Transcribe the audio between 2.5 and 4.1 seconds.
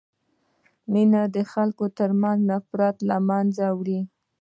نفرت له منځه وړي.